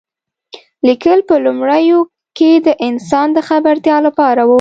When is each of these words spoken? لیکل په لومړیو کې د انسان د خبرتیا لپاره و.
لیکل 0.87 1.19
په 1.29 1.35
لومړیو 1.45 1.99
کې 2.37 2.51
د 2.65 2.67
انسان 2.87 3.27
د 3.33 3.39
خبرتیا 3.49 3.97
لپاره 4.07 4.41
و. 4.43 4.49